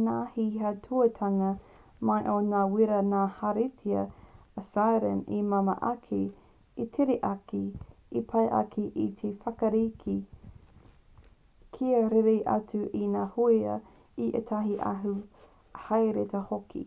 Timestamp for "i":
5.38-5.40, 6.84-6.86, 8.20-8.22, 13.00-13.04, 14.28-14.30